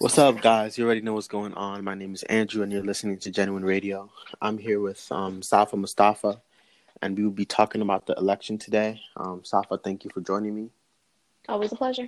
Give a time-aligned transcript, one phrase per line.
[0.00, 0.78] What's up, guys?
[0.78, 1.82] You already know what's going on.
[1.82, 4.08] My name is Andrew, and you're listening to Genuine Radio.
[4.40, 6.40] I'm here with um, Safa Mustafa,
[7.02, 9.00] and we will be talking about the election today.
[9.16, 10.70] Um, Safa, thank you for joining me.
[11.48, 12.06] Always a pleasure.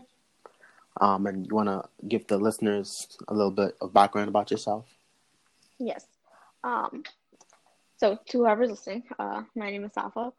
[1.00, 4.86] Um, and you want to give the listeners a little bit of background about yourself?
[5.80, 6.06] Yes.
[6.62, 7.02] Um,
[7.96, 10.32] so, to whoever's listening, uh, my name is Safa.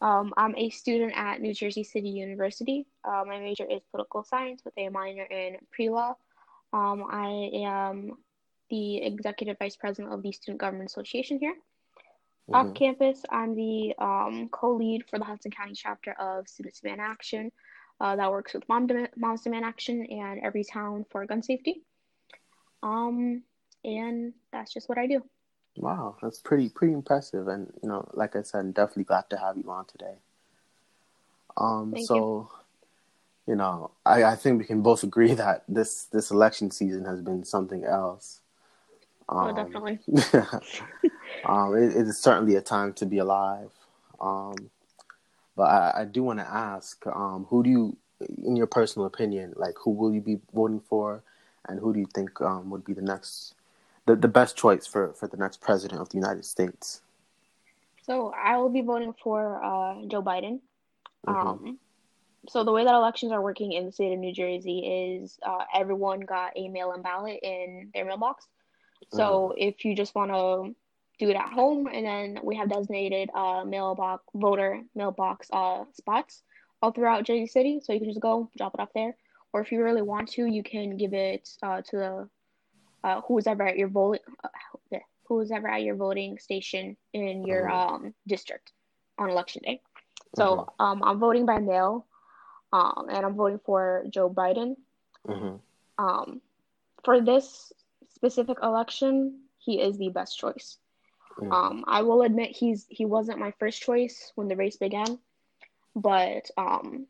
[0.00, 2.86] Um, I'm a student at New Jersey City University.
[3.04, 6.16] Uh, my major is political science with a minor in pre law.
[6.76, 8.12] Um, I am
[8.68, 11.54] the executive vice president of the Student Government Association here.
[12.50, 12.54] Mm-hmm.
[12.54, 17.00] Off campus, I'm the um, co lead for the Hudson County chapter of Students Demand
[17.00, 17.50] Action
[17.98, 21.80] uh, that works with Mom Dem- Moms Demand Action and Everytown for gun safety.
[22.82, 23.42] Um,
[23.82, 25.22] and that's just what I do.
[25.78, 29.38] Wow, that's pretty pretty impressive, and you know, like I said, I'm definitely glad to
[29.38, 30.14] have you on today.
[31.56, 32.48] Um, Thank so you
[33.46, 37.20] you know, I, I think we can both agree that this this election season has
[37.20, 38.40] been something else.
[39.28, 39.98] Oh, um, oh, definitely.
[41.44, 43.70] um, it, it is certainly a time to be alive.
[44.20, 44.70] Um,
[45.56, 47.96] but I, I do want to ask, um, who do you,
[48.44, 51.22] in your personal opinion, like who will you be voting for,
[51.68, 53.54] and who do you think um, would be the next,
[54.06, 57.00] the, the best choice for, for the next president of the United States?
[58.04, 60.60] So I will be voting for uh, Joe Biden.
[61.26, 61.48] Mm-hmm.
[61.48, 61.78] Um,
[62.48, 65.64] so the way that elections are working in the state of New Jersey is uh,
[65.74, 68.46] everyone got a mail-in ballot in their mailbox.
[69.12, 69.68] So mm.
[69.68, 70.74] if you just want to
[71.18, 76.42] do it at home, and then we have designated uh, mailbox voter mailbox uh, spots
[76.82, 79.16] all throughout Jersey City, so you can just go drop it off there.
[79.52, 82.28] Or if you really want to, you can give it uh, to the
[83.04, 87.68] uh, who's ever at your vote uh, who's ever at your voting station in your
[87.68, 87.72] mm.
[87.72, 88.72] um, district
[89.18, 89.80] on election day.
[90.34, 90.84] So mm-hmm.
[90.84, 92.06] um, I'm voting by mail
[92.72, 94.76] um, and I'm voting for Joe Biden.
[95.26, 95.56] Mm-hmm.
[96.04, 96.40] Um,
[97.04, 97.72] for this
[98.14, 100.78] specific election, he is the best choice.
[101.38, 101.52] Mm-hmm.
[101.52, 105.18] Um, I will admit he's he wasn't my first choice when the race began,
[105.94, 107.06] but um,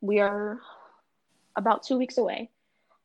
[0.00, 0.60] we are
[1.56, 2.50] about two weeks away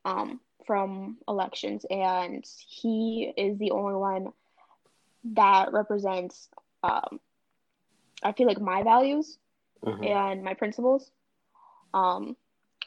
[0.04, 4.28] um, from elections, and he is the only one
[5.34, 6.50] that represents.
[6.84, 7.20] Um,
[8.22, 9.38] I feel like my values
[9.84, 10.04] mm-hmm.
[10.04, 11.10] and my principles
[11.96, 12.36] um,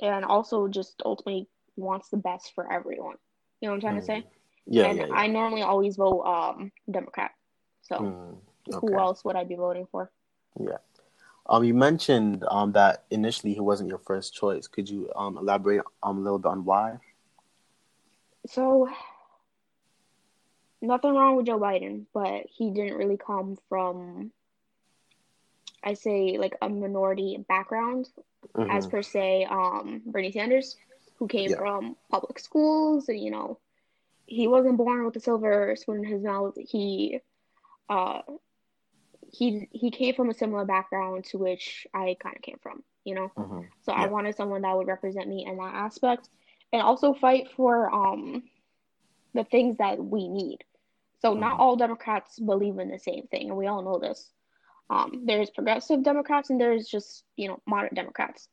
[0.01, 3.17] and also just ultimately wants the best for everyone.
[3.61, 4.01] You know what I'm trying mm.
[4.01, 4.27] to say?
[4.67, 4.87] Yeah.
[4.87, 5.15] And yeah, yeah.
[5.15, 7.33] I normally always vote um Democrat.
[7.83, 8.37] So mm.
[8.73, 8.87] okay.
[8.87, 10.11] who else would I be voting for?
[10.61, 10.77] Yeah.
[11.47, 14.69] Um, you mentioned um that initially he wasn't your first choice.
[14.69, 16.99] Could you um elaborate um a little bit on why?
[18.47, 18.89] So
[20.83, 24.33] nothing wrong with Joe Biden, but he didn't really come from
[25.83, 28.09] I say like a minority background
[28.57, 28.71] mm-hmm.
[28.71, 30.77] as per se um, Bernie Sanders,
[31.17, 31.57] who came yeah.
[31.57, 33.59] from public schools and you know
[34.29, 36.55] he wasn't born with a silver spoon in his mouth.
[36.57, 37.21] He
[37.89, 38.21] uh,
[39.33, 43.15] he he came from a similar background to which I kind of came from, you
[43.15, 43.33] know.
[43.37, 43.61] Mm-hmm.
[43.83, 44.03] So yeah.
[44.03, 46.29] I wanted someone that would represent me in that aspect,
[46.73, 48.43] and also fight for um
[49.35, 50.59] the things that we need.
[51.21, 51.41] So mm-hmm.
[51.41, 54.31] not all Democrats believe in the same thing, and we all know this.
[54.91, 58.49] Um, there's progressive Democrats and there's just you know moderate Democrats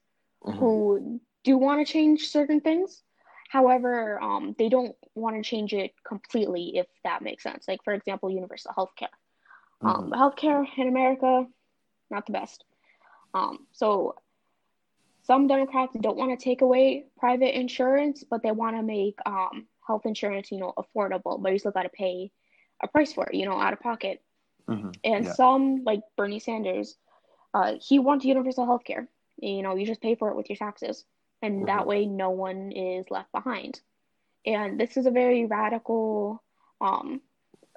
[0.45, 0.57] mm-hmm.
[0.57, 3.01] who do want to change certain things.
[3.49, 7.65] However, um, they don't want to change it completely, if that makes sense.
[7.67, 9.09] Like for example, universal health care.
[9.81, 10.13] Um, mm-hmm.
[10.13, 11.45] Um, healthcare in America,
[12.09, 12.63] not the best.
[13.33, 14.15] Um, so
[15.23, 19.67] some Democrats don't want to take away private insurance, but they want to make um,
[19.85, 21.41] health insurance, you know, affordable.
[21.41, 22.31] But you still got to pay
[22.81, 24.21] a price for it, you know, out of pocket.
[24.69, 24.91] Mm-hmm.
[25.03, 25.33] And yeah.
[25.33, 26.95] some, like Bernie Sanders,
[27.53, 29.07] uh, he wants universal health care.
[29.37, 31.05] You know, you just pay for it with your taxes.
[31.41, 31.65] And mm-hmm.
[31.65, 33.79] that way, no one is left behind.
[34.45, 36.43] And this is a very radical,
[36.81, 37.21] um,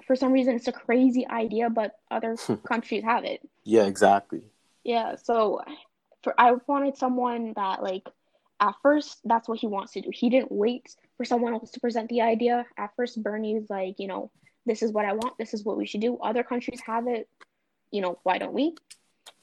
[0.07, 3.41] for some reason, it's a crazy idea, but other countries have it.
[3.65, 4.43] Yeah, exactly.
[4.85, 5.17] Yeah.
[5.17, 5.63] So
[6.23, 8.09] for I wanted someone that, like,
[8.61, 10.11] at first, that's what he wants to do.
[10.13, 12.67] He didn't wait for someone else to present the idea.
[12.77, 14.31] At first, Bernie's like, you know,
[14.69, 16.19] this is what I want, this is what we should do.
[16.19, 17.29] Other countries have it,
[17.91, 18.77] you know, why don't we?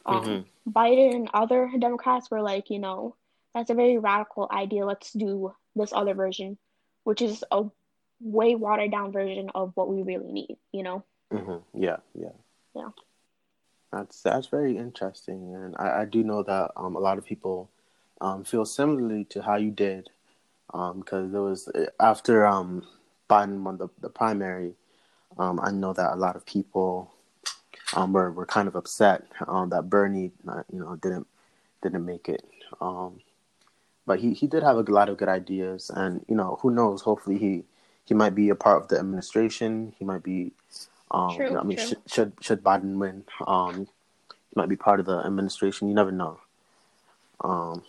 [0.06, 0.72] Um, mm-hmm.
[0.72, 3.16] Biden and other Democrats were like, you know,
[3.54, 4.86] that's a very radical idea.
[4.86, 6.58] Let's do this other version,
[7.04, 7.66] which is a
[8.22, 11.04] way watered down version of what we really need, you know?
[11.34, 11.82] Mm-hmm.
[11.84, 12.30] Yeah, yeah.
[12.76, 12.90] Yeah.
[13.92, 17.70] That's that's very interesting, and I, I do know that um, a lot of people
[18.20, 20.10] um, feel similarly to how you did,
[20.68, 22.86] because um, there was after um,
[23.30, 24.74] Biden won the, the primary,
[25.38, 27.12] um, I know that a lot of people
[27.94, 31.28] um, were were kind of upset um, that Bernie, uh, you know, didn't
[31.82, 32.44] didn't make it.
[32.82, 33.22] Um,
[34.06, 37.02] but he, he did have a lot of good ideas, and you know who knows?
[37.02, 37.64] Hopefully he
[38.06, 39.94] he might be a part of the administration.
[39.98, 40.52] He might be.
[41.12, 43.86] Um, true, you know, I mean, should, should should Biden win, um,
[44.50, 45.88] he might be part of the administration.
[45.88, 46.40] You never know.
[47.42, 47.84] Um,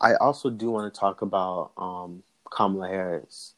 [0.00, 3.54] I also do want to talk about um, Kamala Harris.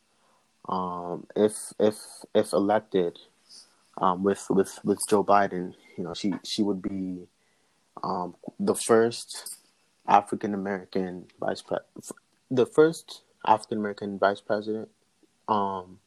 [0.70, 1.96] Um, if if
[2.32, 3.18] if elected
[3.98, 7.26] um, with with with Joe Biden, you know, she she would be
[8.02, 9.58] um, the first
[10.06, 12.12] African American vice president,
[12.50, 14.88] the first African American vice president,
[15.48, 15.98] um,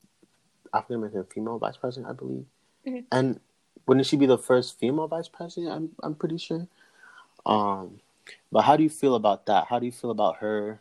[0.74, 2.45] African American female vice president, I believe,
[2.88, 3.00] mm-hmm.
[3.12, 3.42] and
[3.86, 5.74] wouldn't she be the first female vice president?
[5.74, 6.68] I'm I'm pretty sure.
[7.45, 8.00] Um,
[8.50, 9.68] but how do you feel about that?
[9.69, 10.80] How do you feel about her,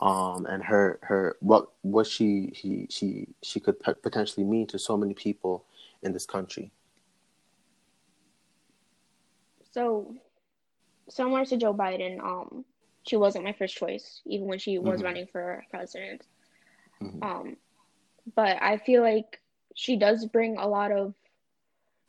[0.00, 4.96] um, and her her what what she he she she could potentially mean to so
[4.96, 5.64] many people
[6.02, 6.70] in this country?
[9.72, 10.14] So,
[11.08, 12.64] similar to Joe Biden, um,
[13.06, 15.04] she wasn't my first choice, even when she was mm-hmm.
[15.04, 16.22] running for president.
[17.02, 17.22] Mm-hmm.
[17.22, 17.56] Um,
[18.34, 19.40] but I feel like
[19.74, 21.14] she does bring a lot of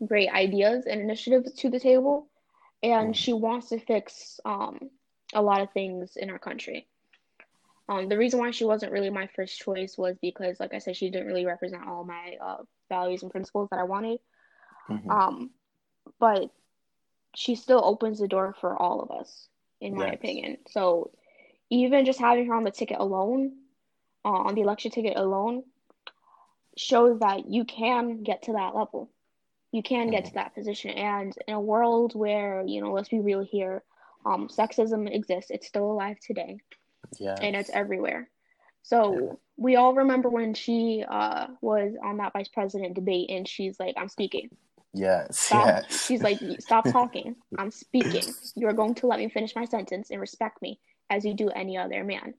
[0.05, 2.27] great ideas and initiatives to the table,
[2.81, 3.11] and mm-hmm.
[3.13, 4.89] she wants to fix um,
[5.33, 6.87] a lot of things in our country.
[7.89, 10.95] Um, the reason why she wasn't really my first choice was because, like I said,
[10.95, 12.57] she didn't really represent all my uh,
[12.87, 14.19] values and principles that I wanted.
[14.87, 15.09] Mm-hmm.
[15.09, 15.49] Um,
[16.19, 16.51] but
[17.35, 19.47] she still opens the door for all of us,
[19.81, 20.15] in my yes.
[20.15, 20.57] opinion.
[20.69, 21.09] So
[21.71, 23.53] even just having her on the ticket alone,
[24.23, 25.63] uh, on the election ticket alone,
[26.77, 29.09] shows that you can get to that level.
[29.71, 30.11] You can mm-hmm.
[30.11, 30.39] get to mm-hmm.
[30.39, 30.91] that position.
[30.91, 33.81] And in a world where, you know, let's be real here,
[34.27, 35.49] um, sexism exists.
[35.49, 36.59] It's still alive today.
[37.17, 37.35] Yeah.
[37.41, 38.29] And it's everywhere.
[38.83, 39.33] So yeah.
[39.57, 43.95] we all remember when she uh, was on that vice president debate and she's like,
[43.97, 44.49] I'm speaking.
[44.93, 45.39] Yes.
[45.39, 45.67] Stop.
[45.67, 46.05] Yes.
[46.05, 47.35] She's like, stop talking.
[47.57, 48.23] I'm speaking.
[48.55, 50.79] You are going to let me finish my sentence and respect me
[51.09, 52.33] as you do any other man.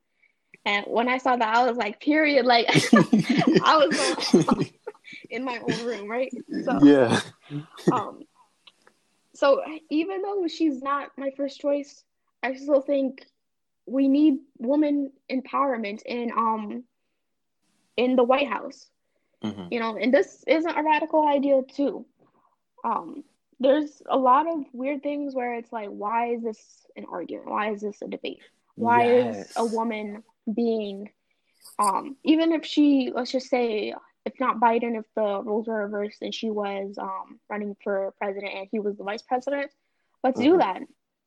[0.65, 2.45] And when I saw that, I was like, period.
[2.45, 4.71] Like, I was going
[5.31, 6.33] in my own room, right?
[6.65, 7.21] So, yeah.
[7.93, 8.23] um.
[9.35, 12.05] So even though she's not my first choice,
[12.43, 13.25] I still think
[13.91, 16.85] we need woman empowerment in um
[17.97, 18.89] in the White House.
[19.45, 19.73] Mm-hmm.
[19.73, 22.07] You know, and this isn't a radical idea too
[22.85, 23.25] um
[23.59, 27.71] there's a lot of weird things where it's like why is this an argument why
[27.71, 28.41] is this a debate
[28.75, 29.51] why yes.
[29.51, 30.23] is a woman
[30.53, 31.11] being
[31.79, 33.95] um even if she let's just say
[34.25, 38.53] if not biden if the roles were reversed and she was um running for president
[38.55, 39.71] and he was the vice president
[40.25, 40.53] let's mm-hmm.
[40.53, 40.81] do that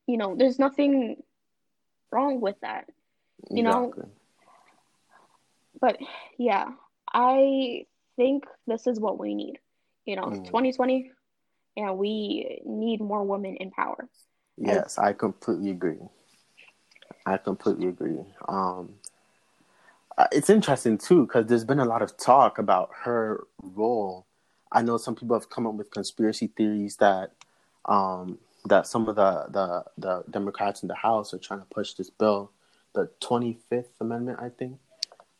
[0.07, 1.17] you know there's nothing
[2.13, 2.85] wrong with that
[3.51, 4.03] you exactly.
[4.03, 4.09] know
[5.81, 5.97] but
[6.37, 6.65] yeah
[7.13, 7.83] i
[8.15, 9.57] think this is what we need
[10.05, 10.45] you know mm.
[10.45, 11.11] 2020
[11.75, 14.09] and we need more women in power.
[14.57, 15.99] Yes, I completely agree.
[17.25, 18.23] I completely agree.
[18.47, 18.95] Um,
[20.17, 24.27] uh, it's interesting too because there's been a lot of talk about her role.
[24.71, 27.31] I know some people have come up with conspiracy theories that
[27.85, 31.93] um, that some of the, the the Democrats in the House are trying to push
[31.93, 32.51] this bill,
[32.93, 34.79] the Twenty Fifth Amendment, I think.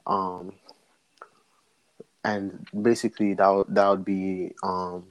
[0.05, 0.53] Um,
[2.23, 5.05] and basically, that would, that would be um,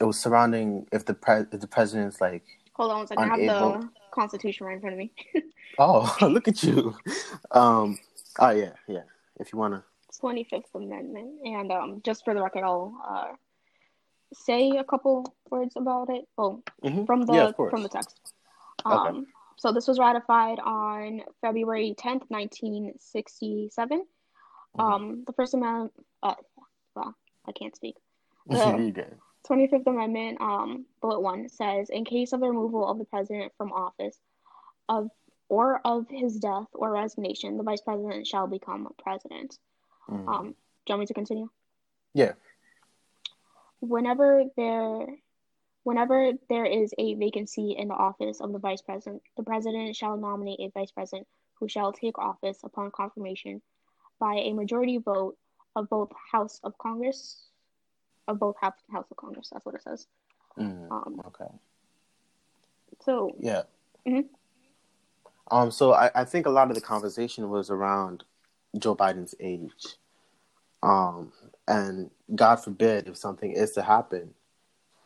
[0.00, 2.44] it was surrounding if the pre- if the president's like.
[2.74, 3.24] Hold on one second.
[3.32, 3.50] Unable...
[3.50, 5.12] I have the Constitution right in front of me.
[5.78, 6.96] oh, look at you!
[7.50, 7.98] Um,
[8.38, 9.02] oh yeah, yeah.
[9.38, 9.84] If you wanna.
[10.18, 13.32] Twenty Fifth Amendment, and um, just for the record, I'll uh,
[14.34, 16.26] say a couple words about it.
[16.36, 17.04] Oh, mm-hmm.
[17.04, 18.18] from the yeah, from the text.
[18.84, 19.18] Um, okay.
[19.56, 24.04] So this was ratified on February tenth, nineteen sixty seven.
[24.76, 24.80] Mm-hmm.
[24.80, 25.92] Um, the First Amendment.
[26.22, 26.34] Uh,
[26.94, 27.14] well,
[27.46, 27.96] I can't speak.
[28.46, 29.06] The,
[29.48, 33.72] 25th Amendment, um, bullet one says, in case of the removal of the president from
[33.72, 34.18] office,
[34.88, 35.10] of
[35.48, 39.58] or of his death or resignation, the vice president shall become president.
[40.08, 40.28] Mm.
[40.28, 41.48] Um, do you want me to continue?
[42.14, 42.32] Yeah.
[43.86, 45.06] Whenever there,
[45.82, 50.16] whenever there is a vacancy in the office of the vice president, the president shall
[50.16, 53.60] nominate a vice president who shall take office upon confirmation
[54.18, 55.36] by a majority vote
[55.76, 57.48] of both House of Congress
[58.28, 59.50] of both House House of Congress.
[59.52, 60.06] That's what it says.
[60.58, 61.50] Mm, um, okay.
[63.04, 63.62] So yeah.
[64.06, 65.56] Mm-hmm.
[65.56, 65.70] Um.
[65.70, 68.24] So I, I think a lot of the conversation was around
[68.78, 69.96] Joe Biden's age.
[70.82, 71.32] Um.
[71.66, 74.34] And God forbid if something is to happen,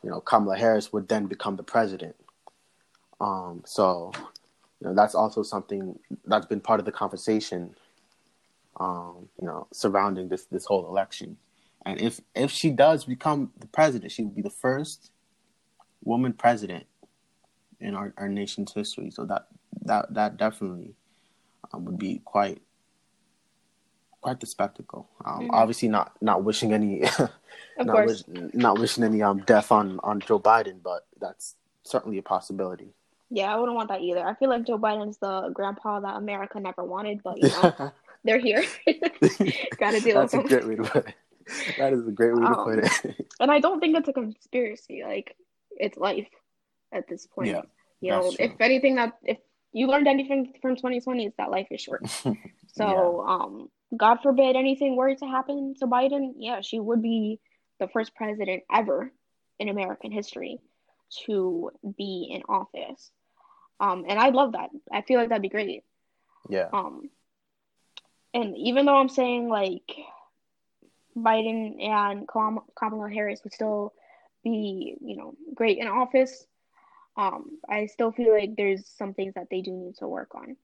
[0.02, 2.16] you know, Kamala Harris would then become the president.
[3.20, 3.62] Um.
[3.66, 4.12] So,
[4.80, 7.75] you know, that's also something that's been part of the conversation.
[8.78, 9.28] Um.
[9.40, 11.37] You know, surrounding this this whole election.
[11.84, 15.10] And if if she does become the president, she will be the first
[16.04, 16.87] woman president
[17.80, 19.10] in our, our nation's history.
[19.10, 19.46] So that
[19.82, 20.94] that that definitely
[21.72, 22.60] um, would be quite
[24.28, 25.08] quite the spectacle.
[25.25, 25.50] Um, mm-hmm.
[25.52, 27.00] Obviously, not not wishing any,
[27.78, 32.23] not, wish, not wishing any um death on on Joe Biden, but that's certainly a
[32.23, 32.92] possibility.
[33.30, 34.26] Yeah, I wouldn't want that either.
[34.26, 37.92] I feel like Joe Biden's the grandpa that America never wanted, but you know,
[38.25, 38.64] they're here.
[39.78, 40.44] Gotta deal That's with them.
[40.44, 41.14] a great way to put it.
[41.78, 43.26] That is a great way um, to put it.
[43.40, 45.02] and I don't think it's a conspiracy.
[45.04, 45.37] Like
[45.70, 46.28] it's life
[46.92, 47.49] at this point.
[47.49, 47.62] Yeah,
[48.00, 48.37] you know, true.
[48.38, 49.38] if anything that if
[49.73, 52.06] you learned anything from 2020, is that life is short.
[52.08, 52.35] so,
[52.78, 53.35] yeah.
[53.35, 57.40] um, God forbid anything were to happen to Biden, yeah, she would be
[57.80, 59.12] the first president ever
[59.59, 60.59] in American history
[61.26, 63.11] to be in office.
[63.80, 64.71] Um, and I love that.
[64.92, 65.85] I feel like that'd be great.
[66.49, 66.68] Yeah.
[66.73, 67.11] Um,
[68.35, 69.90] and even though I'm saying like
[71.16, 73.95] Biden and Kamala Harris would still
[74.45, 76.47] be, you know, great in office,
[77.16, 80.57] um, I still feel like there's some things that they do need to work on.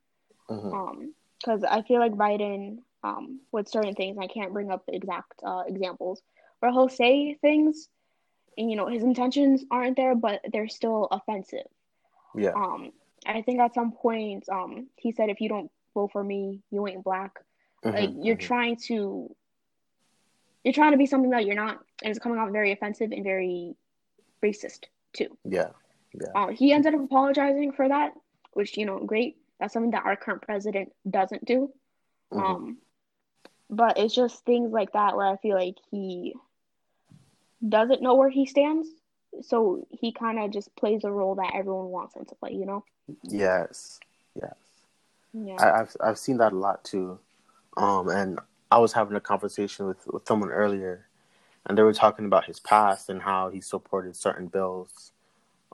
[0.50, 0.75] Mm-hmm.
[0.75, 4.96] Um, because I feel like Biden, um, with certain things, I can't bring up the
[4.96, 6.23] exact uh, examples,
[6.58, 7.88] where he'll say things,
[8.56, 11.66] and you know his intentions aren't there, but they're still offensive.
[12.34, 12.52] Yeah.
[12.56, 12.92] Um,
[13.26, 16.88] I think at some point, um, he said, "If you don't vote for me, you
[16.88, 17.32] ain't black."
[17.84, 18.46] Mm-hmm, like you're mm-hmm.
[18.46, 19.37] trying to,
[20.64, 23.23] you're trying to be something that you're not, and it's coming off very offensive and
[23.23, 23.75] very
[24.42, 25.37] racist too.
[25.44, 25.68] Yeah.
[26.14, 26.28] Yeah.
[26.34, 28.12] Uh, he ended up apologizing for that,
[28.52, 29.37] which you know, great.
[29.61, 31.70] That's something that our current president doesn't do.
[32.32, 32.42] Mm-hmm.
[32.42, 32.78] Um,
[33.71, 36.35] but it's just things like that where I feel like he
[37.66, 38.88] doesn't know where he stands,
[39.42, 42.52] so he kind of just plays a role that everyone wants him to play.
[42.52, 42.85] You know.
[43.23, 44.00] Yes.
[44.35, 44.54] Yes.
[45.33, 45.56] Yeah.
[45.59, 47.18] I, have I've seen that a lot too,
[47.76, 48.38] um, and
[48.71, 51.06] I was having a conversation with with someone earlier,
[51.66, 55.12] and they were talking about his past and how he supported certain bills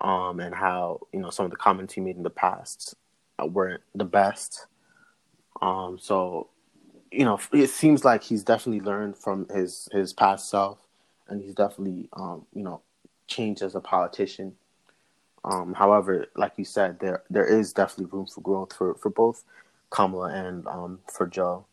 [0.00, 2.94] um, and how you know some of the comments he made in the past
[3.38, 4.66] weren't the best.
[5.62, 6.49] Um, so,
[7.11, 10.79] you know, it seems like he's definitely learned from his his past self,
[11.29, 12.81] and he's definitely um, you know
[13.26, 14.55] changed as a politician.
[15.45, 19.45] Um, however, like you said, there there is definitely room for growth for, for both
[19.90, 21.64] Kamala and um, for Joe.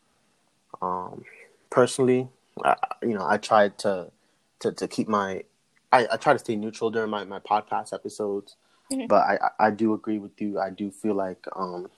[0.81, 1.23] Um,
[1.69, 2.29] personally,
[2.63, 4.11] I, you know, I tried to,
[4.59, 5.43] to to keep my
[5.91, 8.55] I, I try to stay neutral during my, my podcast episodes,
[8.91, 9.07] mm-hmm.
[9.07, 10.59] but I, I do agree with you.
[10.59, 11.89] I do feel like um,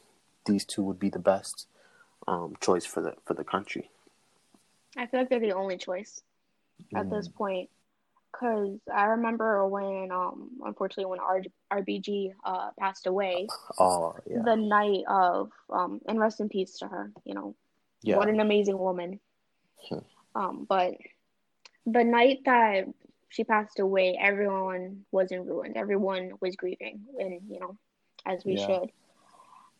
[0.45, 1.67] these two would be the best
[2.27, 3.89] um, choice for the for the country.
[4.97, 6.21] I feel like they're the only choice
[6.95, 7.11] at mm.
[7.11, 7.69] this point,
[8.31, 11.43] because I remember when, um, unfortunately, when R-
[11.81, 13.47] RBG uh, passed away.
[13.77, 14.41] Oh yeah.
[14.43, 17.11] The night of, um, and rest in peace to her.
[17.25, 17.55] You know,
[18.01, 18.17] yeah.
[18.17, 19.19] what an amazing woman.
[19.87, 19.99] Hmm.
[20.35, 20.95] Um, but
[21.85, 22.85] the night that
[23.29, 25.73] she passed away, everyone was in ruin.
[25.75, 27.77] Everyone was grieving, and you know,
[28.25, 28.65] as we yeah.
[28.65, 28.91] should.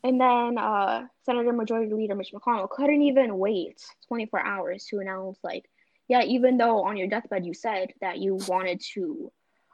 [0.04, 5.38] And then uh, Senator Majority Leader Mitch McConnell couldn't even wait 24 hours to announce,
[5.44, 5.70] like,
[6.08, 9.32] yeah, even though on your deathbed you said that you wanted to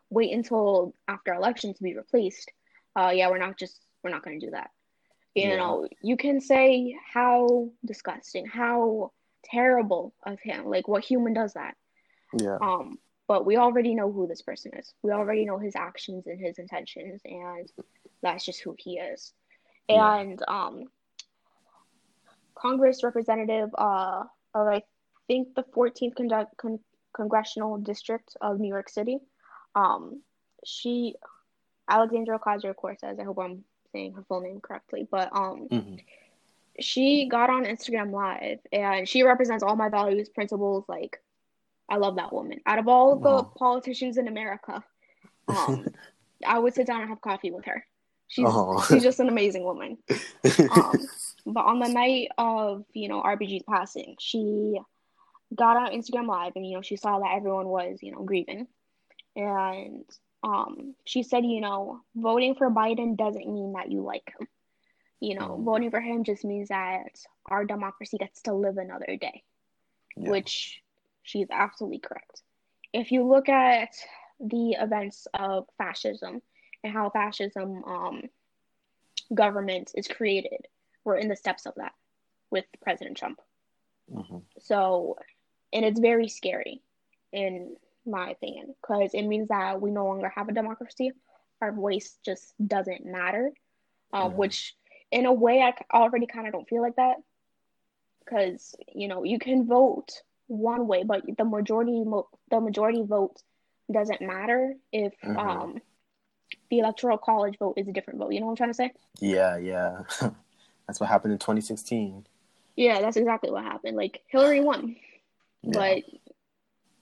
[0.09, 2.51] wait until after election to be replaced,
[2.95, 4.71] uh, yeah, we're not just we're not going to do that.
[5.35, 5.55] You yeah.
[5.57, 9.11] know, you can say how disgusting, how
[9.43, 11.75] terrible of him, like what human does that.
[12.39, 12.57] Yeah.
[12.61, 14.93] Um, but we already know who this person is.
[15.01, 17.69] We already know his actions and his intentions, and
[18.21, 19.33] that's just who he is.
[19.89, 20.19] Yeah.
[20.19, 20.85] And um,
[22.55, 24.23] Congress representative uh,
[24.53, 24.83] of I
[25.27, 26.79] think the 14th con- con-
[27.13, 29.19] congressional district of New York City,
[29.75, 30.21] um,
[30.65, 31.15] she
[31.87, 33.17] Alexandra Ocasio Cortez.
[33.19, 35.67] I hope I'm saying her full name correctly, but um.
[35.71, 35.95] Mm-hmm.
[36.77, 41.21] She got on Instagram Live and she represents all my values, principles, like
[41.87, 42.59] I love that woman.
[42.65, 44.83] Out of all the politicians in America,
[45.47, 45.87] um,
[46.45, 47.85] I would sit down and have coffee with her.
[48.27, 48.47] She's
[48.87, 49.97] she's just an amazing woman.
[50.71, 51.07] Um,
[51.45, 54.79] but on the night of you know RBG's passing, she
[55.53, 58.67] got on Instagram Live and you know she saw that everyone was you know grieving,
[59.35, 60.05] and
[60.43, 64.47] um, she said you know voting for Biden doesn't mean that you like him.
[65.21, 65.63] You know, mm.
[65.63, 69.43] voting for him just means that our democracy gets to live another day,
[70.17, 70.29] yeah.
[70.29, 70.83] which
[71.25, 72.43] She's absolutely correct.
[72.93, 73.89] If you look at
[74.39, 76.41] the events of fascism
[76.85, 78.21] and how fascism um,
[79.33, 80.67] government is created,
[81.03, 81.93] we're in the steps of that
[82.51, 83.41] with President Trump.
[84.13, 84.37] Mm-hmm.
[84.59, 85.17] So,
[85.73, 86.81] and it's very scary,
[87.33, 87.75] in
[88.05, 91.11] my opinion, because it means that we no longer have a democracy.
[91.59, 93.51] Our voice just doesn't matter,
[94.13, 94.37] um, mm-hmm.
[94.37, 94.75] which
[95.11, 97.15] in a way I already kind of don't feel like that
[98.19, 102.03] because you know you can vote one way, but the majority
[102.51, 103.41] the majority vote
[103.91, 105.37] doesn't matter if mm-hmm.
[105.37, 105.81] um
[106.69, 108.31] the electoral college vote is a different vote.
[108.33, 108.91] You know what I'm trying to say?
[109.19, 110.01] Yeah, yeah.
[110.87, 112.25] that's what happened in 2016.
[112.75, 113.95] Yeah, that's exactly what happened.
[113.95, 114.95] Like Hillary won,
[115.63, 115.71] yeah.
[115.73, 116.03] but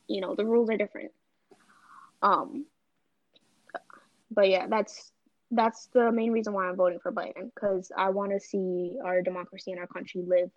[0.08, 1.12] you know the rules are different.
[2.22, 2.66] Um,
[4.30, 5.12] but yeah, that's
[5.52, 9.22] that's the main reason why I'm voting for Biden because I want to see our
[9.22, 10.52] democracy and our country live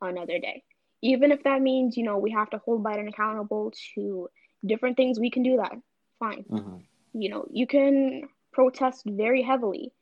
[0.00, 0.62] another day.
[1.02, 4.28] Even if that means, you know, we have to hold Biden accountable to
[4.64, 5.72] different things, we can do that.
[6.18, 6.44] Fine.
[6.50, 6.76] Mm-hmm.
[7.14, 9.92] You know, you can protest very heavily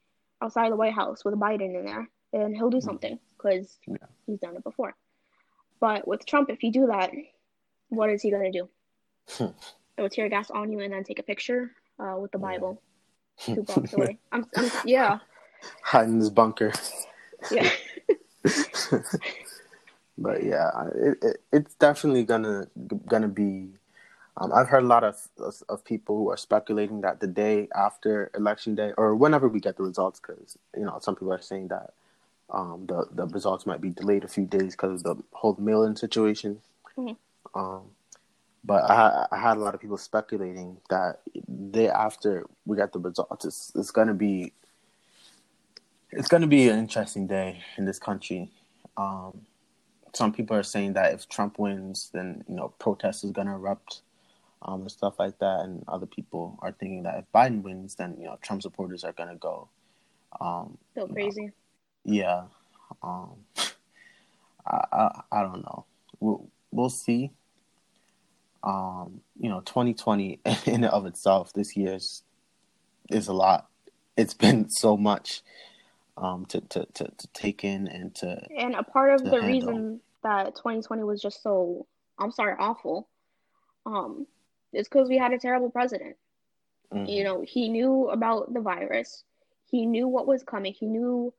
[0.42, 2.87] outside the White House with Biden in there, and he'll do mm-hmm.
[2.87, 3.97] something because yeah.
[4.26, 4.94] he's done it before.
[5.80, 7.11] But with Trump, if you do that,
[7.88, 8.68] what is he going to do?
[9.97, 12.80] Throw tear gas on you and then take a picture uh, with the Bible
[13.38, 14.18] two blocks away.
[14.30, 15.18] I'm, I'm, yeah.
[15.82, 16.73] Hide in his bunker.
[17.50, 17.71] Yeah.
[20.18, 22.66] but yeah, it, it, it's definitely gonna
[23.06, 23.71] gonna be.
[24.38, 25.16] Um, I've heard a lot of
[25.68, 29.76] of people who are speculating that the day after election day, or whenever we get
[29.76, 31.92] the results, because you know some people are saying that
[32.50, 35.96] um, the the results might be delayed a few days because of the whole mail-in
[35.96, 36.60] situation.
[36.96, 37.58] Mm-hmm.
[37.58, 37.82] Um,
[38.64, 42.92] but I, I, had a lot of people speculating that the day after we got
[42.92, 44.52] the results, it's, it's gonna be
[46.10, 48.50] it's gonna be an interesting day in this country.
[48.96, 49.42] Um,
[50.14, 54.02] some people are saying that if Trump wins, then you know protest is gonna erupt
[54.64, 58.16] um, and stuff like that, and other people are thinking that if Biden wins, then
[58.19, 59.69] you know Trump supporters are gonna go.
[60.40, 61.47] Um, so crazy.
[61.47, 61.52] Know,
[62.04, 62.42] yeah.
[63.02, 63.33] Um,
[64.66, 65.85] I, I I don't know.
[66.21, 67.33] We'll we'll see
[68.62, 72.23] um, you know, 2020 in and of itself, this year's
[73.11, 73.69] is a lot.
[74.16, 75.42] It's been so much
[76.16, 78.40] um, to, to, to, to take in and to.
[78.57, 79.49] And a part of the handle.
[79.49, 81.87] reason that 2020 was just so,
[82.19, 83.09] I'm sorry, awful,
[83.87, 84.26] um,
[84.73, 86.17] is because we had a terrible president.
[86.93, 87.07] Mm-hmm.
[87.07, 89.25] You know, he knew about the virus,
[89.71, 91.33] he knew what was coming, he knew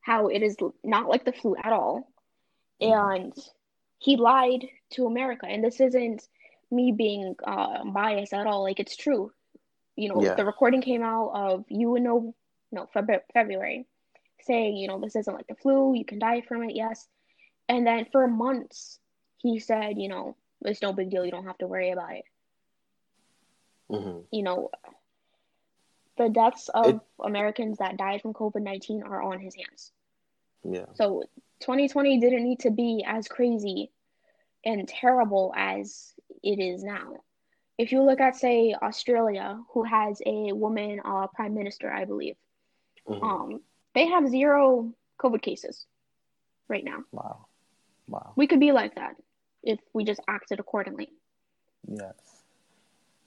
[0.00, 2.10] how it is not like the flu at all.
[2.82, 3.22] Mm-hmm.
[3.22, 3.32] And
[3.98, 5.46] he lied to America.
[5.46, 6.26] And this isn't
[6.70, 8.62] me being uh, biased at all.
[8.62, 9.32] Like it's true.
[9.96, 10.34] You know, yeah.
[10.34, 12.34] the recording came out of you and no,
[12.70, 13.86] no Feb- February,
[14.42, 15.94] saying you know this isn't like the flu.
[15.94, 17.08] You can die from it, yes.
[17.68, 19.00] And then for months
[19.38, 21.24] he said, you know, it's no big deal.
[21.24, 22.24] You don't have to worry about it.
[23.90, 24.20] Mm-hmm.
[24.30, 24.70] You know,
[26.16, 29.92] the deaths of it, Americans that died from COVID nineteen are on his hands.
[30.64, 30.86] Yeah.
[30.94, 31.24] So
[31.60, 33.90] 2020 didn't need to be as crazy
[34.64, 37.22] and terrible as it is now.
[37.78, 42.34] If you look at, say, Australia, who has a woman uh, prime minister, I believe,
[43.08, 43.22] mm-hmm.
[43.22, 43.60] um,
[43.94, 45.86] they have zero COVID cases
[46.68, 47.04] right now.
[47.12, 47.46] Wow.
[48.08, 48.32] Wow.
[48.36, 49.14] We could be like that
[49.62, 51.10] if we just acted accordingly.
[51.86, 52.14] Yes.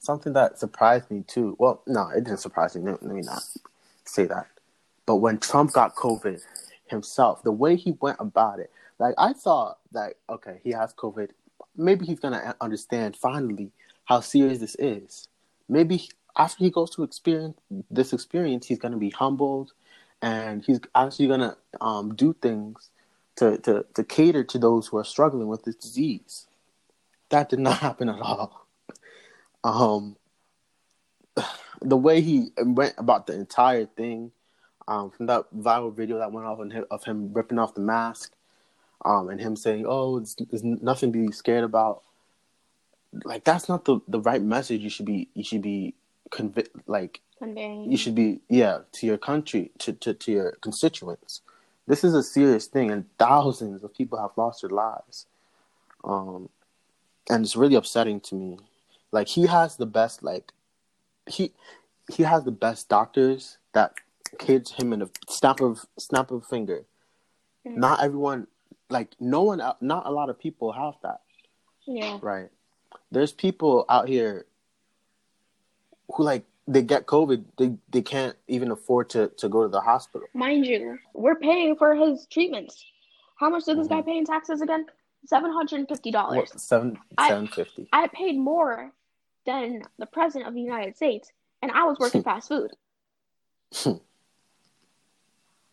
[0.02, 1.54] Something that surprised me too.
[1.60, 2.90] Well, no, it didn't surprise me.
[2.90, 3.44] Let me not
[4.04, 4.48] say that.
[5.06, 6.40] But when Trump got COVID
[6.86, 11.30] himself, the way he went about it, like I thought that okay, he has COVID,
[11.76, 13.70] maybe he's gonna understand finally
[14.04, 15.28] how serious this is.
[15.68, 17.56] Maybe after he goes to experience
[17.88, 19.72] this experience, he's gonna be humbled,
[20.20, 22.90] and he's actually gonna um, do things
[23.36, 26.48] to, to to cater to those who are struggling with this disease.
[27.28, 28.61] That did not happen at all.
[29.64, 30.16] Um,
[31.80, 34.32] the way he went about the entire thing,
[34.88, 38.34] um, from that viral video that went off him, of him ripping off the mask
[39.04, 42.02] um, and him saying, "Oh, it's, there's nothing to be scared about."
[43.24, 44.80] Like that's not the the right message.
[44.80, 45.94] You should be you should be
[46.30, 47.90] convi- like conveying.
[47.90, 51.42] You should be yeah to your country to, to to your constituents.
[51.86, 55.26] This is a serious thing, and thousands of people have lost their lives.
[56.04, 56.48] Um,
[57.28, 58.58] and it's really upsetting to me.
[59.12, 60.52] Like he has the best like
[61.26, 61.52] he
[62.12, 63.94] he has the best doctors that
[64.38, 66.84] cater him in a snap of snap of a finger.
[67.66, 67.78] Mm-hmm.
[67.78, 68.48] Not everyone
[68.88, 71.20] like no one not a lot of people have that
[71.86, 72.50] yeah right
[73.10, 74.44] there's people out here
[76.14, 79.80] who like they get covid they they can't even afford to to go to the
[79.80, 82.84] hospital mind you we're paying for his treatments
[83.36, 83.96] how much did this mm-hmm.
[83.96, 84.84] guy pay in taxes again
[85.26, 86.50] Seven hundred and fifty dollars.
[86.56, 87.88] Seven seven fifty.
[87.92, 88.92] I paid more
[89.46, 92.72] than the president of the United States, and I was working fast food.
[93.74, 93.92] Hmm.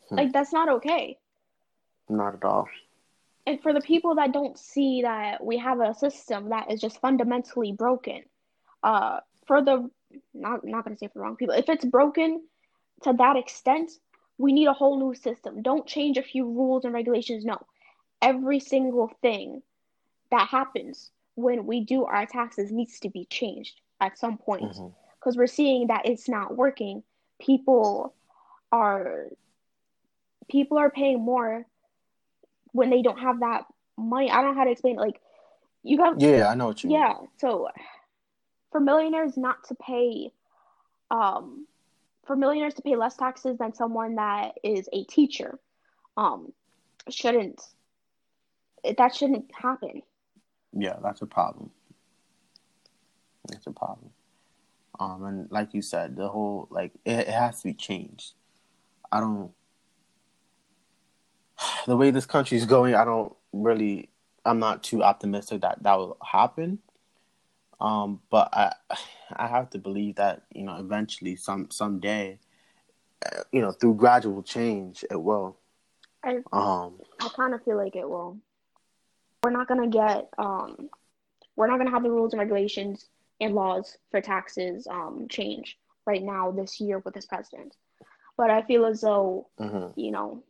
[0.10, 1.18] like that's not okay.
[2.08, 2.68] Not at all
[3.50, 7.02] and for the people that don't see that we have a system that is just
[7.02, 8.22] fundamentally broken,
[8.84, 9.90] uh, for the
[10.36, 12.44] not not gonna say for the wrong people, if it's broken
[13.02, 13.92] to that extent,
[14.38, 15.64] we need a whole new system.
[15.64, 17.44] Don't change a few rules and regulations.
[17.44, 17.58] No,
[18.22, 19.64] every single thing
[20.30, 21.10] that happens
[21.42, 25.40] when we do our taxes needs to be changed at some point because mm-hmm.
[25.40, 27.04] we're seeing that it's not working
[27.40, 28.14] people
[28.72, 29.28] are
[30.50, 31.66] people are paying more
[32.72, 33.66] when they don't have that
[33.98, 34.30] money.
[34.30, 35.02] I don't know how to explain it.
[35.02, 35.20] Like
[35.84, 37.14] you got Yeah, I know what you yeah.
[37.20, 37.30] Mean.
[37.38, 37.70] So
[38.72, 40.32] for millionaires not to pay
[41.10, 41.66] um
[42.26, 45.58] for millionaires to pay less taxes than someone that is a teacher
[46.18, 46.54] um
[47.10, 47.62] shouldn't
[48.98, 50.04] that shouldn't happen.
[50.78, 51.72] Yeah, that's a problem.
[53.52, 54.12] It's a problem.
[55.00, 58.34] Um, and like you said, the whole like it, it has to be changed.
[59.12, 59.52] I don't.
[61.88, 64.10] The way this country is going, I don't really.
[64.46, 66.80] I'm not too optimistic that that will happen.
[67.82, 68.74] Um, but I,
[69.36, 72.40] I have to believe that you know eventually, some someday,
[73.26, 75.58] uh, you know, through gradual change, it will.
[76.24, 78.38] I um, I kind of feel like it will.
[79.44, 80.90] We're not gonna get um,
[81.56, 83.08] we're not gonna have the rules and regulations
[83.40, 87.76] and laws for taxes um, change right now this year with this president.
[88.38, 90.00] But I feel as though, mm-hmm.
[90.00, 90.44] you know,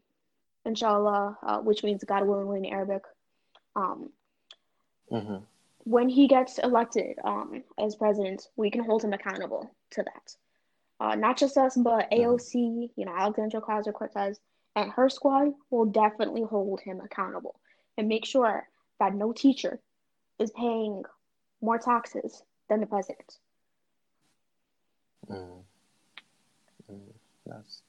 [0.65, 3.03] inshallah, uh, which means God willing in Arabic,
[3.75, 4.11] um,
[5.11, 5.37] mm-hmm.
[5.85, 10.35] when he gets elected um, as president, we can hold him accountable to that.
[10.99, 12.29] Uh, not just us, but mm-hmm.
[12.29, 14.39] AOC, you know, Alexandria Ocasio Cortez,
[14.75, 17.59] and her squad will definitely hold him accountable
[17.97, 18.68] and make sure
[18.99, 19.79] that no teacher
[20.39, 21.03] is paying
[21.61, 23.37] more taxes than the president.
[25.29, 25.63] Mm.
[26.91, 26.99] Mm.
[27.45, 27.81] That's.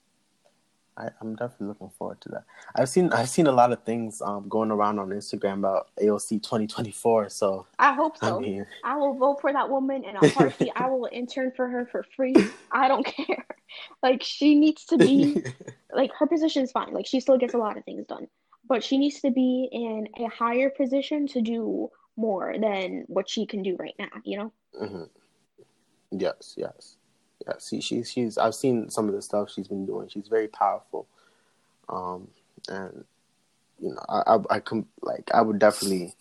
[0.97, 2.43] I, I'm definitely looking forward to that.
[2.75, 6.43] I've seen I've seen a lot of things um, going around on Instagram about AOC
[6.43, 7.29] 2024.
[7.29, 8.37] So I hope so.
[8.37, 8.65] I, mean...
[8.83, 10.71] I will vote for that woman in a heartbeat.
[10.75, 12.35] I will intern for her for free.
[12.71, 13.45] I don't care.
[14.03, 15.41] Like she needs to be
[15.95, 16.93] like her position is fine.
[16.93, 18.27] Like she still gets a lot of things done,
[18.71, 23.45] but she needs to be in a higher position to do more than what she
[23.45, 24.07] can do right now.
[24.23, 24.53] You know.
[24.81, 26.17] Mm-hmm.
[26.17, 26.95] Yes, yes,
[27.45, 27.65] yes.
[27.65, 28.37] See, she's she's.
[28.37, 30.07] I've seen some of the stuff she's been doing.
[30.07, 31.05] She's very powerful,
[31.89, 32.29] um,
[32.69, 33.03] and
[33.81, 36.13] you know, I, I, I com- like I would definitely,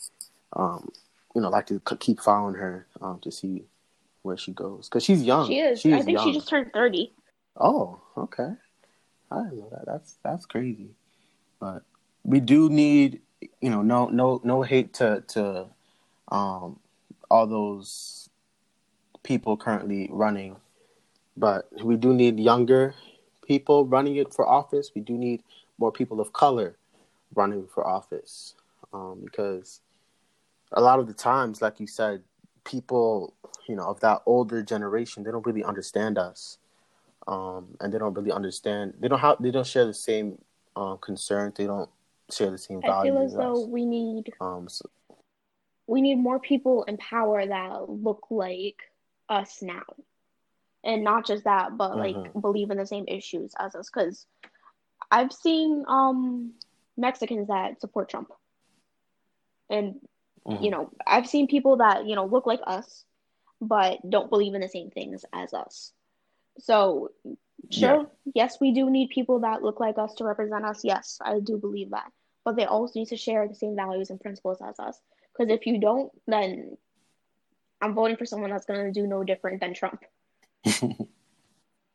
[0.54, 0.90] um,
[1.36, 3.62] you know, like to keep following her, um, to see
[4.22, 5.46] where she goes because she's young.
[5.46, 5.86] She is.
[5.86, 6.26] I think young.
[6.26, 7.12] she just turned thirty.
[7.56, 8.54] Oh, okay.
[9.30, 9.86] I didn't know that.
[9.86, 10.90] That's that's crazy,
[11.60, 11.84] but
[12.24, 13.20] we do need,
[13.60, 15.66] you know, no no no hate to to,
[16.28, 16.78] um,
[17.30, 18.28] all those
[19.22, 20.56] people currently running,
[21.36, 22.94] but we do need younger
[23.50, 24.92] people running it for office.
[24.94, 25.42] We do need
[25.76, 26.76] more people of color
[27.34, 28.54] running for office
[28.92, 29.80] um, because
[30.72, 32.22] a lot of the times, like you said,
[32.64, 33.34] people
[33.68, 36.58] you know of that older generation they don't really understand us,
[37.26, 38.94] um, and they don't really understand.
[39.00, 40.38] They don't have they don't share the same
[40.76, 41.54] uh, concerns.
[41.56, 41.90] They don't
[42.32, 43.14] share the same values.
[43.14, 44.88] I feel as though we need um, so,
[45.90, 48.76] we need more people in power that look like
[49.28, 49.82] us now
[50.84, 52.40] and not just that but like mm-hmm.
[52.40, 54.26] believe in the same issues as us because
[55.10, 56.52] i've seen um
[56.96, 58.30] mexicans that support trump
[59.68, 59.96] and
[60.46, 60.62] mm-hmm.
[60.62, 63.04] you know i've seen people that you know look like us
[63.60, 65.92] but don't believe in the same things as us
[66.58, 67.10] so
[67.70, 68.04] sure yeah.
[68.34, 71.58] yes we do need people that look like us to represent us yes i do
[71.58, 72.10] believe that
[72.44, 75.00] but they also need to share the same values and principles as us
[75.32, 76.76] because if you don't then
[77.80, 80.04] I'm voting for someone that's going to do no different than Trump.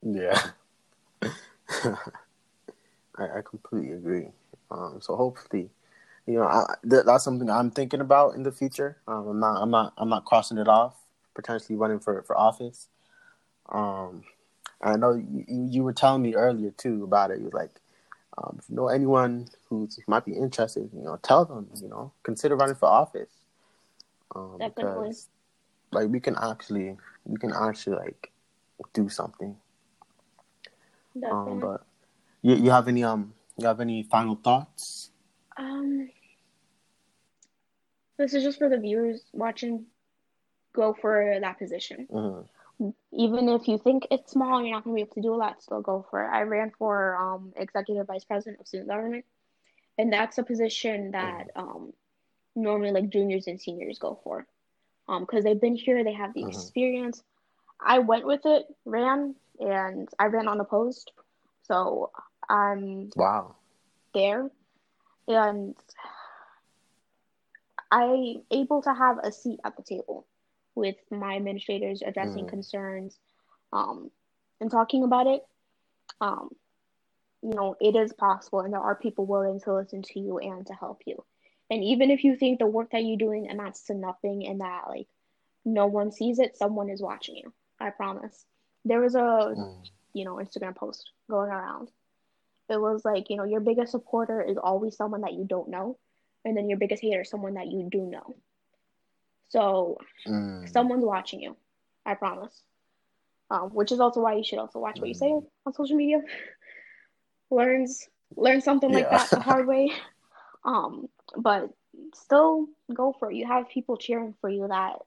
[0.01, 0.41] yeah.
[3.17, 4.27] I, I completely agree.
[4.71, 5.69] Um, so hopefully,
[6.25, 8.97] you know, I, th- that's something I'm thinking about in the future.
[9.07, 10.95] Um, I'm not, I'm not, I'm not crossing it off.
[11.35, 12.87] Potentially running for for office.
[13.69, 14.23] Um,
[14.81, 17.41] I know you, you were telling me earlier too about it.
[17.41, 17.71] You're like,
[18.37, 21.69] um, if you know anyone who might be interested, you know, tell them.
[21.81, 23.31] You know, consider running for office.
[24.35, 24.83] Um, Definitely.
[24.83, 25.29] Because
[25.91, 28.31] like we can actually we can actually like
[28.93, 29.55] do something.
[31.29, 31.85] Um, but
[32.41, 35.11] you you have any um you have any final thoughts?
[35.57, 36.09] Um,
[38.17, 39.85] this is just for the viewers watching.
[40.73, 42.05] Go for that position.
[42.11, 42.41] Mm-hmm.
[43.11, 45.37] Even if you think it's small, you're not going to be able to do a
[45.37, 45.61] lot.
[45.61, 46.29] Still go for it.
[46.29, 49.25] I ran for um executive vice president of student government,
[49.97, 51.59] and that's a position that mm-hmm.
[51.59, 51.93] um
[52.55, 54.47] normally like juniors and seniors go for
[55.07, 56.49] um because they've been here they have the mm-hmm.
[56.49, 57.21] experience
[57.85, 61.11] i went with it ran and i ran unopposed
[61.63, 62.11] so
[62.49, 63.55] i'm wow
[64.13, 64.49] there
[65.27, 65.75] and
[67.91, 70.25] i able to have a seat at the table
[70.75, 72.49] with my administrators addressing mm.
[72.49, 73.17] concerns
[73.73, 74.11] um
[74.61, 75.41] and talking about it
[76.21, 76.49] um
[77.41, 80.67] you know it is possible and there are people willing to listen to you and
[80.67, 81.23] to help you
[81.69, 84.83] and even if you think the work that you're doing amounts to nothing and that
[84.87, 85.07] like
[85.65, 87.51] no one sees it, someone is watching you.
[87.79, 88.45] I promise.
[88.85, 89.83] There was a mm.
[90.13, 91.89] you know Instagram post going around.
[92.69, 95.97] It was like you know your biggest supporter is always someone that you don't know,
[96.45, 98.35] and then your biggest hater is someone that you do know.
[99.49, 100.69] So mm.
[100.71, 101.55] someone's watching you,
[102.05, 102.61] I promise.
[103.51, 105.45] Um, which is also why you should also watch what you say mm.
[105.65, 106.21] on social media.
[107.51, 108.97] Learns learn something yeah.
[108.97, 109.91] like that the hard way.
[110.63, 111.69] Um, but
[112.13, 113.35] still go for it.
[113.35, 114.97] You have people cheering for you that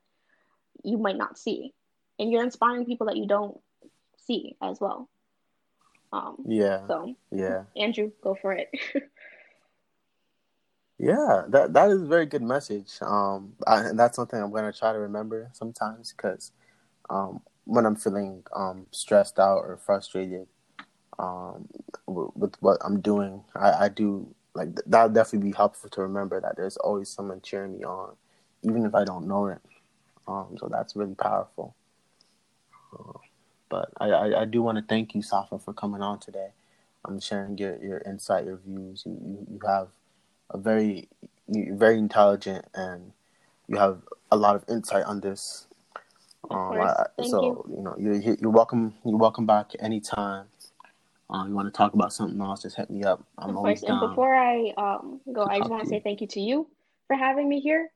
[0.83, 1.73] you might not see,
[2.17, 3.59] and you're inspiring people that you don't
[4.25, 5.09] see as well.
[6.11, 6.87] Um, yeah.
[6.87, 8.69] So yeah, Andrew, go for it.
[10.99, 12.91] yeah, that that is a very good message.
[13.01, 16.51] Um, I, and that's something I'm gonna try to remember sometimes because,
[17.09, 20.47] um, when I'm feeling um stressed out or frustrated,
[21.17, 21.67] um,
[22.05, 26.01] with, with what I'm doing, I, I do like that would definitely be helpful to
[26.01, 28.15] remember that there's always someone cheering me on,
[28.63, 29.59] even if I don't know it.
[30.27, 31.75] Um, so that's really powerful.
[32.93, 33.17] Uh,
[33.69, 36.49] but I, I, I, do want to thank you, Safa, for coming on today.
[37.05, 39.03] I'm sharing your, your insight, your views.
[39.05, 39.87] You, you, you have
[40.51, 41.07] a very
[41.47, 43.11] very intelligent and
[43.67, 45.67] you have a lot of insight on this.
[46.49, 47.75] Um, I, so you.
[47.77, 48.93] you know you're, you're welcome.
[49.05, 50.45] You're welcome back anytime.
[51.29, 52.63] Um, you want to talk about something else?
[52.63, 53.23] Just hit me up.
[53.37, 53.89] I'm of always course.
[53.89, 54.03] Down.
[54.03, 56.67] And before I um, go, I just want to say thank you to you
[57.07, 57.91] for having me here,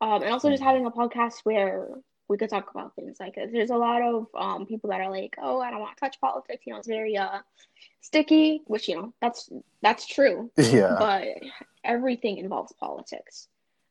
[0.00, 1.88] um, and also just having a podcast where
[2.28, 3.50] we could talk about things like this.
[3.50, 6.20] There's a lot of um, people that are like, "Oh, I don't want to touch
[6.20, 7.38] politics." You know, it's very uh,
[8.02, 9.48] sticky, which you know that's
[9.82, 10.50] that's true.
[10.56, 10.96] Yeah.
[10.98, 11.28] But
[11.84, 13.48] everything involves politics,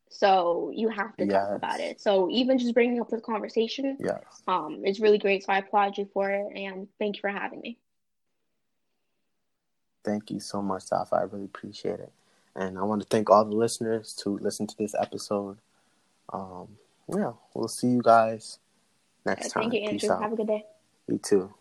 [0.10, 1.34] so you have to yes.
[1.34, 2.00] talk about it.
[2.00, 4.22] So even just bringing up the conversation, yes.
[4.48, 5.44] um, is really great.
[5.44, 7.78] So I applaud you for it, and thank you for having me.
[10.06, 11.16] Thank you so much, Safa.
[11.16, 12.12] I really appreciate it,
[12.56, 15.58] and I want to thank all the listeners to listen to this episode.
[16.32, 16.68] Um,
[17.08, 18.60] yeah, we'll see you guys
[19.26, 19.64] next time.
[19.64, 20.22] Thank you, Andrew.
[20.22, 20.66] Have a good day.
[21.08, 21.54] You too.